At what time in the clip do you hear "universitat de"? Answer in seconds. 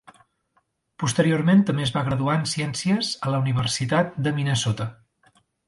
3.45-4.37